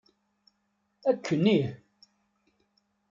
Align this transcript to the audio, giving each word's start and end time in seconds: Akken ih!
Akken 1.09 1.43
ih! 1.55 1.69